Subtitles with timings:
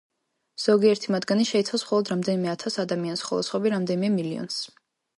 [0.63, 4.61] ზოგიერთი მათგანი შეიცავს მხოლოდ რამდენიმე ათას ადამიანს, ხოლო სხვები რამდენიმე მილიონს.